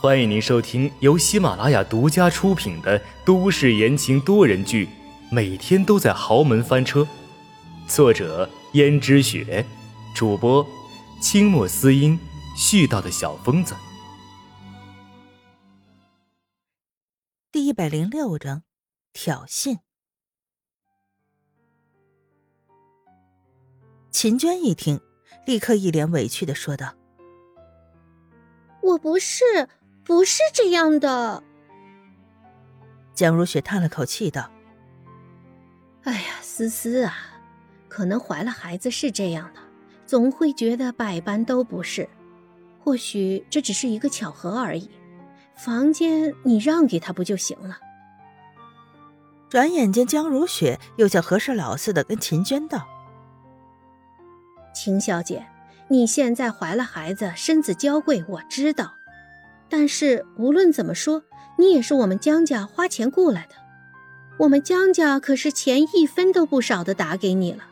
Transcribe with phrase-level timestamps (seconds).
[0.00, 4.86] 欢迎您收听由喜马拉雅独家出品的都市言情多人剧
[5.30, 7.00] 《每天都在豪门翻车》，
[7.88, 9.64] 作者：胭脂雪，
[10.14, 10.66] 主播：
[11.22, 12.18] 清墨思音，
[12.54, 13.74] 絮叨的小疯子。
[17.50, 18.62] 第一百零六章，
[19.14, 19.78] 挑衅。
[24.10, 25.00] 秦娟一听，
[25.46, 26.94] 立刻一脸委屈的说道
[28.82, 29.42] ：“我不是。”
[30.04, 31.42] 不是这样的，
[33.14, 34.50] 江如雪叹了口气道
[36.04, 37.14] ：“哎呀，思思啊，
[37.88, 39.60] 可能怀了孩子是这样的，
[40.06, 42.08] 总会觉得百般都不是。
[42.78, 44.90] 或许这只是一个巧合而已。
[45.56, 47.78] 房间你让给他不就行了？”
[49.48, 52.86] 转眼间，江如雪又像和事佬似的跟秦娟道
[54.74, 55.46] ：“秦小姐，
[55.88, 58.92] 你现在怀了孩子，身子娇贵，我知道。”
[59.76, 61.24] 但是无论怎么说，
[61.58, 63.56] 你也是我们江家花钱雇来的，
[64.38, 67.64] 我们江家可是钱一分都不少的打给你了。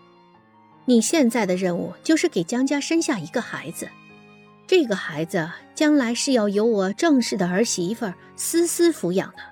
[0.85, 3.89] 你现在的任务就是给江家生下一个孩子，
[4.67, 9.43] 这个孩子将来是要由我正式的儿媳妇思思抚养的。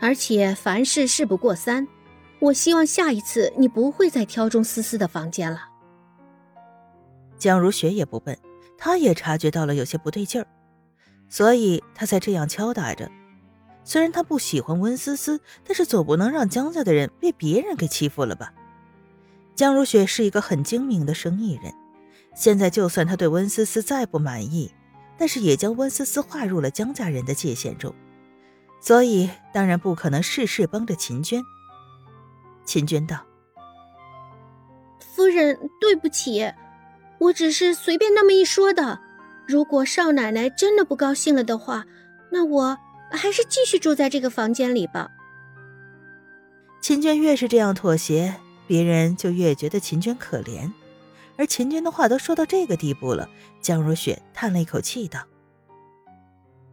[0.00, 1.86] 而且凡事事不过三，
[2.38, 5.60] 我希望下一次你不会再挑中思思的房间了。
[7.36, 8.38] 江如雪也不笨，
[8.78, 10.46] 她也察觉到了有些不对劲儿。
[11.28, 13.10] 所以他才这样敲打着。
[13.84, 18.52] 虽然他不喜欢温思思，但是总不能让江家的人被别人给欺负了吧？
[19.54, 21.72] 江如雪是一个很精明的生意人，
[22.34, 24.72] 现在就算他对温思思再不满意，
[25.16, 27.94] 但是也将温思思划入了江家人的界限中，
[28.80, 31.40] 所以当然不可能事事帮着秦娟。
[32.64, 33.24] 秦娟道
[35.14, 36.52] ：“夫人，对不起，
[37.20, 39.00] 我只是随便那么一说的。”
[39.46, 41.86] 如果少奶奶真的不高兴了的话，
[42.32, 42.76] 那我
[43.10, 45.10] 还是继续住在这个房间里吧。
[46.80, 48.34] 秦娟越是这样妥协，
[48.66, 50.70] 别人就越觉得秦娟可怜。
[51.36, 53.28] 而秦娟的话都说到这个地步了，
[53.60, 55.20] 江如雪叹了一口气道：“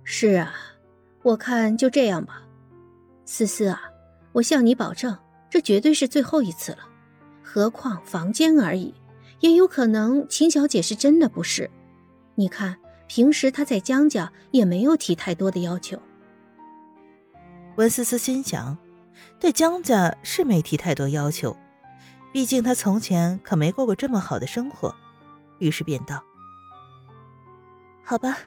[0.04, 0.54] 是啊，
[1.22, 2.44] 我看就这样吧。
[3.26, 3.82] 思思啊，
[4.32, 5.18] 我向你保证，
[5.50, 6.80] 这绝对是最后一次了。
[7.44, 8.94] 何况房间而已，
[9.42, 11.70] 也有可能秦小姐是真的不是。”
[12.36, 12.78] 你看，
[13.08, 16.02] 平时他在江家也没有提太多的要求。
[17.76, 18.78] 温思思心想，
[19.40, 21.56] 对江家是没提太多要求，
[22.32, 24.96] 毕竟他从前可没过过这么好的生活。
[25.60, 26.24] 于是便道
[28.04, 28.38] ：“好吧，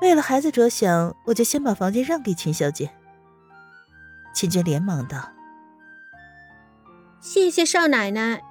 [0.00, 2.90] 为了孩子着想，我就先把房间让给秦小姐。”
[4.34, 5.30] 秦娟连忙道
[7.20, 8.42] ：“谢谢少奶奶。”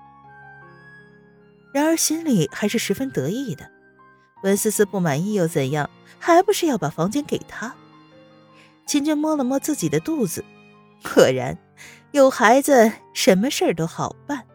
[1.74, 3.72] 然而心里还是十分得意的。
[4.44, 5.90] 温思思不满意又怎样？
[6.19, 7.75] 还不是要把房间给他？
[8.85, 10.44] 秦娟摸了摸自己的肚子，
[11.03, 11.57] 果然，
[12.12, 14.46] 有孩子什么事儿都好办。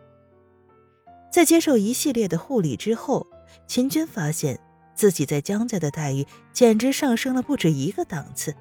[1.33, 3.27] 在接受一系列的护理之后，
[3.67, 4.61] 秦娟发现
[4.95, 8.55] 自己在江家的待遇简直上升了不止一个档次。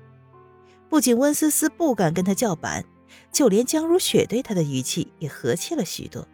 [0.90, 2.86] 不仅温思思不敢跟他叫板，
[3.32, 6.28] 就连江如雪对他的语气也和气了许多，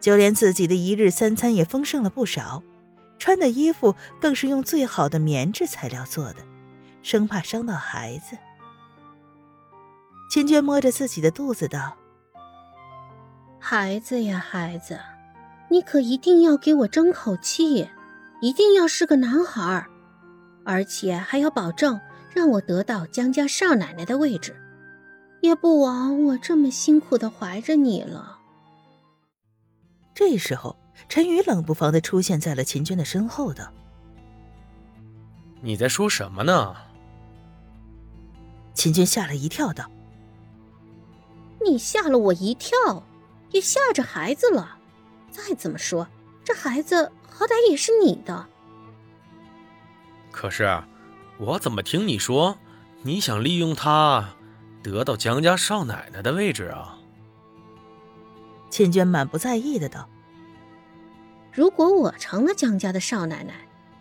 [0.00, 2.62] 就连自己的一日三餐也丰盛了不少。
[3.24, 6.44] 穿的衣服更是用最好的棉质材料做的，
[7.02, 8.36] 生怕伤到孩子。
[10.30, 11.96] 秦娟摸着自己的肚子道
[13.58, 15.00] ：“孩子呀，孩子，
[15.70, 17.88] 你可一定要给我争口气，
[18.42, 19.86] 一定要是个男孩，
[20.62, 21.98] 而且还要保证
[22.30, 24.54] 让我得到江家少奶奶的位置，
[25.40, 28.40] 也不枉我这么辛苦的怀着你了。”
[30.14, 30.76] 这时候。
[31.08, 33.72] 陈宇冷不防的出现在了秦娟的身后，道
[35.60, 36.74] ：“你在说什么呢？”
[38.74, 39.90] 秦娟吓了一跳，道
[41.64, 42.76] ：“你吓了我一跳，
[43.50, 44.78] 也吓着孩子了。
[45.30, 46.08] 再怎么说，
[46.42, 48.46] 这孩子好歹也是你的。
[50.30, 50.82] 可是，
[51.38, 52.58] 我怎么听你说，
[53.02, 54.34] 你想利用他，
[54.82, 56.98] 得到江家少奶奶的位置啊？”
[58.70, 60.08] 秦娟满不在意的道。
[61.54, 63.54] 如果我成了江家的少奶奶，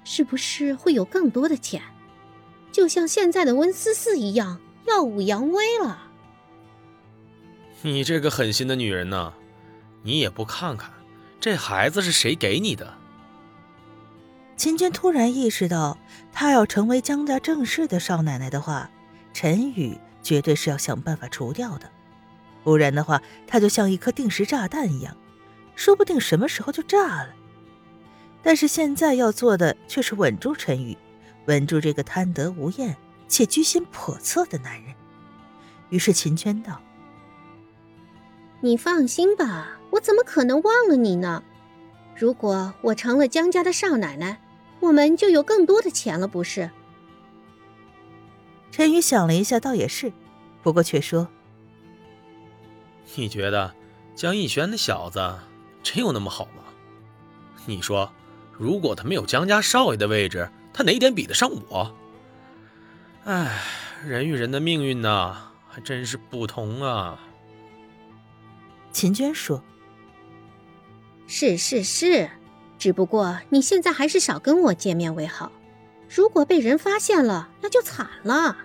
[0.03, 1.83] 是不是会有更多的钱？
[2.71, 6.09] 就像现在的温思思一样，耀武扬威了。
[7.83, 9.31] 你这个狠心的女人呐，
[10.01, 10.91] 你也不看看，
[11.39, 12.91] 这孩子是谁给你的？
[14.57, 15.99] 秦娟突然意识到，
[16.31, 18.89] 她要成为江家正式的少奶奶的话，
[19.31, 21.87] 陈宇绝对是要想办法除掉的，
[22.63, 25.15] 不然的话，他就像一颗定时炸弹一样，
[25.75, 27.29] 说不定什么时候就炸了。
[28.43, 30.97] 但是现在要做的却是稳住陈宇，
[31.45, 32.95] 稳住这个贪得无厌
[33.27, 34.93] 且居心叵测的男人。
[35.89, 36.81] 于是秦娟道
[38.59, 41.41] ：“你放心吧，我怎么可能忘了你呢？
[42.15, 44.41] 如果我成了江家的少奶奶，
[44.81, 46.69] 我们就有更多的钱了，不是？”
[48.71, 50.11] 陈宇想了一下，倒也是，
[50.61, 51.27] 不过却说
[53.15, 53.73] ：“你觉得
[54.15, 55.39] 江逸轩那小子
[55.81, 56.63] 真有那么好吗？
[57.65, 58.11] 你说，
[58.57, 61.95] 如果他没有江家少爷的位置，他哪点比得上我？
[63.25, 63.61] 唉，
[64.05, 67.17] 人与人的命运呐。”还真是不同啊！
[68.91, 69.63] 秦娟说
[71.25, 72.29] ：“是是是，
[72.77, 75.51] 只不过你现在还是少跟我见面为好。
[76.07, 78.55] 如果被人发现了，那就惨了。”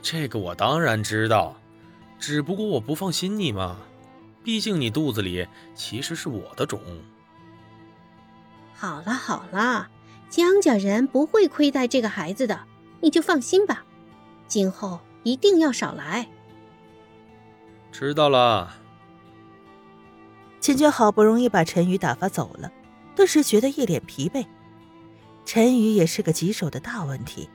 [0.00, 1.56] 这个我当然知道，
[2.20, 3.76] 只不过我不放心你嘛。
[4.44, 6.80] 毕竟你肚子里其实是我的种。
[8.78, 9.88] 好了好了，
[10.30, 12.60] 江家人不会亏待这个孩子的，
[13.00, 13.84] 你就放心吧。
[14.46, 15.00] 今后。
[15.24, 16.26] 一定要少来。
[17.92, 18.72] 知道了。
[20.60, 22.72] 秦娟好不容易把陈宇打发走了，
[23.14, 24.46] 顿时觉得一脸疲惫。
[25.44, 27.50] 陈宇也是个棘手的大问题。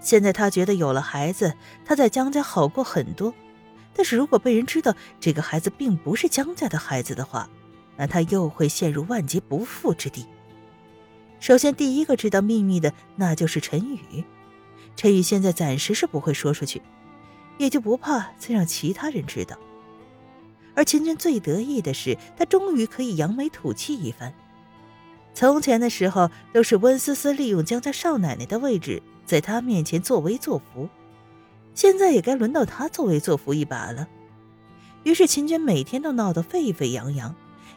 [0.00, 1.54] 现在他觉得有了孩子，
[1.86, 3.32] 他在江家好过很多。
[3.94, 7.48] 但是如果被人知道这个孩子并不是江家的孩子的话，
[7.96, 10.26] 那他又会陷入万劫不复之地。
[11.40, 14.24] 首先，第一个知道秘密的那就是陈宇。
[14.96, 16.82] 陈宇现在暂时是不会说出去，
[17.58, 19.56] 也就不怕再让其他人知道。
[20.74, 24.32] 而秦娟最得意的是，她终于可以扬眉吐气一番。
[25.34, 30.88] 从前的时候，都是温思思利用江家少奶奶的位置，在她面前作威作福，
[31.74, 34.08] 现在也该轮到她作威作福一把了。
[35.04, 37.34] 于是秦娟每天都闹得沸沸扬扬，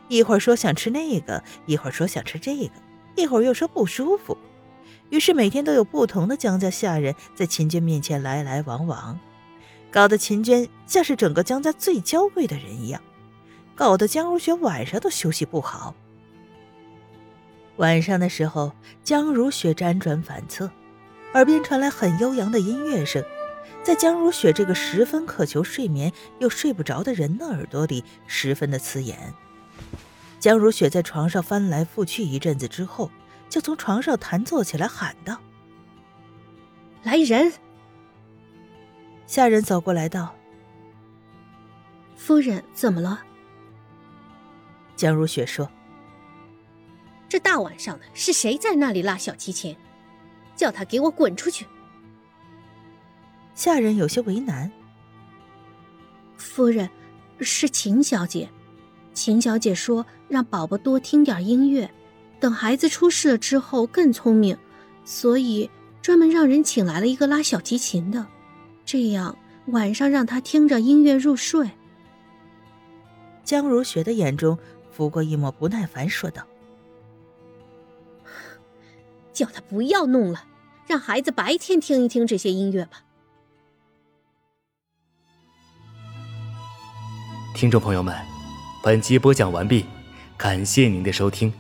[0.08, 2.72] 一会儿说想吃那个，一会儿说想吃这个，
[3.16, 4.38] 一会儿又说不舒服。
[5.10, 9.20] 于是每天都有不同的江家下人在秦娟面前来来往往，
[9.92, 13.02] 搞得秦娟像是整个江家最娇贵的人一样，
[13.76, 15.94] 搞得江如雪晚上都休息不好。
[17.78, 18.72] 晚上的时候，
[19.04, 20.72] 江如雪辗转反侧，
[21.34, 23.22] 耳边传来很悠扬的音乐声，
[23.84, 29.34] 在江如雪这个十分渴求睡眠又睡不着的人的耳朵里十分的刺眼。
[30.42, 33.10] 江如雪在床上翻来覆去一阵子之后。
[33.52, 35.38] 就从床上弹坐起来，喊道
[37.04, 37.52] ：“来人！”
[39.28, 40.34] 下人走过来道
[42.16, 43.22] ：“夫人，怎么了？”
[44.96, 45.70] 江如雪说
[47.28, 49.76] ：“这大晚上的，是谁在那里拉小提琴？
[50.56, 51.68] 叫他给我滚出去！”
[53.54, 54.72] 下人有些为难
[56.38, 56.90] ：“夫人，
[57.42, 58.50] 是秦小姐。
[59.14, 61.90] 秦小姐说让宝宝多听点音乐。”
[62.42, 64.58] 等孩子出世了之后更聪明，
[65.06, 65.70] 所以
[66.02, 68.26] 专门让人请来了一个拉小提琴的，
[68.84, 69.38] 这样
[69.68, 71.70] 晚上让他听着音乐入睡。
[73.44, 74.58] 江如雪的眼中
[74.92, 76.42] 浮过一抹不耐烦，说道
[79.32, 80.46] ：“叫他不要弄了，
[80.88, 83.04] 让孩子白天听一听这些音乐吧。”
[87.54, 88.16] 听众朋友们，
[88.84, 89.86] 本集播讲完毕，
[90.36, 91.54] 感谢您的收听。